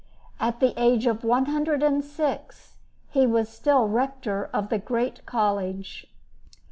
[0.39, 2.77] At the age of one hundred and six,
[3.11, 6.07] he was still Rector of the Great College.